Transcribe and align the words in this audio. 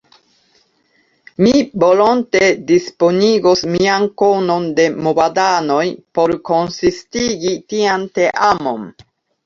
Mi 1.45 1.51
volonte 1.83 2.41
disponigos 2.71 3.63
mian 3.75 4.09
konon 4.25 4.67
de 4.83 4.89
movadanoj 5.09 5.87
por 6.21 6.37
konsistigi 6.53 7.57
tian 7.73 8.13
teamon. 8.21 8.95